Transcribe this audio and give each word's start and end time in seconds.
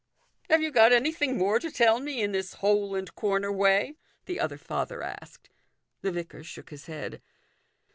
"Have 0.49 0.63
you 0.63 0.71
got 0.71 0.91
anything 0.91 1.37
more 1.37 1.59
to 1.59 1.69
tell 1.69 1.99
me 1.99 2.23
in 2.23 2.31
this 2.31 2.55
hole 2.55 2.95
and 2.95 3.13
corner 3.13 3.51
way?" 3.51 3.97
the 4.25 4.39
other 4.39 4.57
father 4.57 5.03
asked. 5.03 5.51
The 6.01 6.11
vicar 6.11 6.43
shook 6.43 6.71
his 6.71 6.87
head. 6.87 7.21